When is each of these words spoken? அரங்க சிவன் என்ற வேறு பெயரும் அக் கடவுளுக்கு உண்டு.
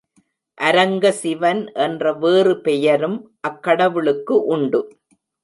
அரங்க 0.57 1.11
சிவன் 1.11 1.61
என்ற 1.77 2.13
வேறு 2.13 2.61
பெயரும் 2.61 3.17
அக் 3.39 3.61
கடவுளுக்கு 3.63 4.37
உண்டு. 4.45 4.81